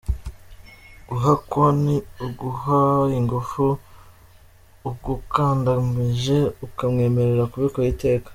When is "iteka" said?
7.93-8.29